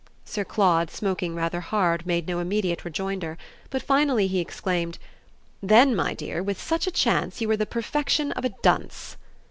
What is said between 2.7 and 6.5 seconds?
rejoinder; but finally he exclaimed: "Then my dear